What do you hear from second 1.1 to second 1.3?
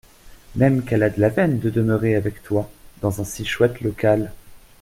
de la